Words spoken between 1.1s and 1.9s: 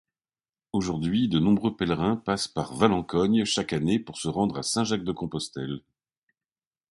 de nombreux